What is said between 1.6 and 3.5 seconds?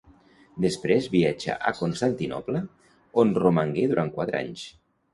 a Constantinoble, on